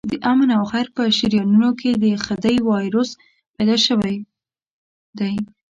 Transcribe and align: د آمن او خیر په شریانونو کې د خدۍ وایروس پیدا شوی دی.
د 0.11 0.13
آمن 0.31 0.49
او 0.57 0.63
خیر 0.71 0.87
په 0.95 1.03
شریانونو 1.17 1.69
کې 1.79 1.91
د 2.03 2.05
خدۍ 2.25 2.55
وایروس 2.69 3.09
پیدا 3.55 3.75
شوی 3.87 4.15
دی. 5.19 5.33